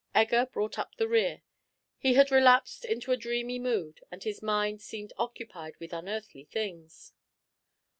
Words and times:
Egger 0.15 0.47
brought 0.51 0.79
up 0.79 0.95
the 0.95 1.07
rear; 1.07 1.43
he 1.99 2.15
had 2.15 2.31
relapsed 2.31 2.83
into 2.85 3.11
a 3.11 3.17
dreamy 3.17 3.59
mood, 3.59 3.99
and 4.11 4.23
his 4.23 4.41
mind 4.41 4.81
seemed 4.81 5.13
occupied 5.15 5.75
with 5.79 5.93
unearthly 5.93 6.45
things. 6.45 7.13